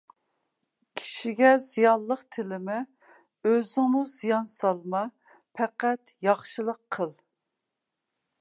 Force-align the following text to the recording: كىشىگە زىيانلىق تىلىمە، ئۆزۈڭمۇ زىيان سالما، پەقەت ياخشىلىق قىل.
كىشىگە 1.01 1.51
زىيانلىق 1.65 2.23
تىلىمە، 2.37 2.79
ئۆزۈڭمۇ 3.51 4.03
زىيان 4.15 4.49
سالما، 4.55 5.05
پەقەت 5.61 6.19
ياخشىلىق 6.29 6.83
قىل. 6.97 7.17